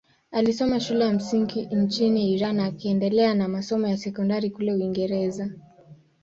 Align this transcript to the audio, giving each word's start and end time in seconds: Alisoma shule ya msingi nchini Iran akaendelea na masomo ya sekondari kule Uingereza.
Alisoma 0.31 0.79
shule 0.79 1.05
ya 1.05 1.11
msingi 1.13 1.65
nchini 1.65 2.33
Iran 2.33 2.59
akaendelea 2.59 3.33
na 3.33 3.47
masomo 3.47 3.87
ya 3.87 3.97
sekondari 3.97 4.49
kule 4.49 4.73
Uingereza. 4.73 5.49